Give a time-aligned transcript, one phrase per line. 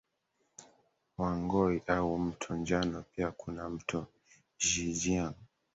[1.15, 1.63] Hwangho
[1.95, 3.99] au mto njano pia kuna mto
[4.65, 5.35] Xi Jiang